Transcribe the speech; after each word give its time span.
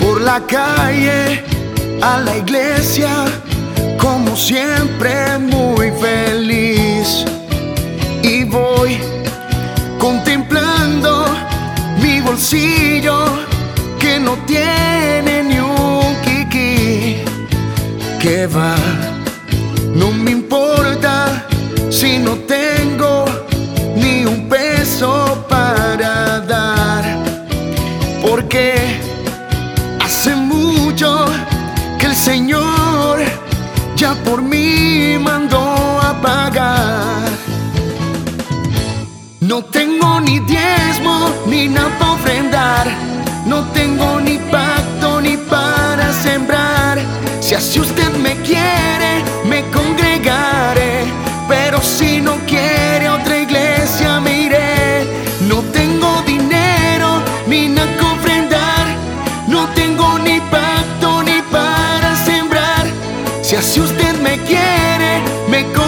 por 0.00 0.20
la 0.20 0.40
calle 0.46 1.42
a 2.02 2.18
la 2.18 2.36
iglesia, 2.36 3.10
como 3.98 4.36
siempre 4.36 5.38
muy 5.38 5.90
feliz. 5.92 7.24
Y 8.22 8.44
voy 8.44 8.98
contemplando 9.98 11.26
mi 12.02 12.20
bolsillo 12.20 13.24
que 13.98 14.18
no 14.20 14.36
tiene 14.46 15.42
ni 15.42 15.58
un 15.58 16.14
kiki. 16.24 17.16
Que 18.20 18.46
va, 18.46 18.76
no 19.94 20.10
me 20.10 20.30
importa 20.30 21.46
si 21.90 22.18
no 22.18 22.32
tengo 22.58 23.24
ni 23.96 24.24
un 24.24 24.48
peso 24.48 25.46
para 25.48 26.40
dar. 26.40 27.04
Porque 28.22 29.05
por 34.14 34.42
mí 34.42 35.18
mandó 35.18 35.60
a 36.00 36.20
pagar. 36.20 37.28
No 39.40 39.64
tengo 39.64 40.20
ni 40.20 40.38
diezmo 40.40 41.30
ni 41.46 41.65
Si 63.46 63.54
así 63.54 63.78
usted 63.78 64.18
me 64.22 64.36
quiere, 64.40 65.22
me 65.48 65.62
conoce. 65.66 65.85